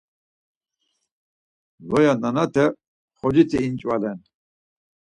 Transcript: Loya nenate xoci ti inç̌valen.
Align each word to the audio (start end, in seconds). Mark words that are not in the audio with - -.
Loya 1.87 2.13
nenate 2.21 2.65
xoci 3.17 3.43
ti 3.49 3.57
inç̌valen. 3.67 4.19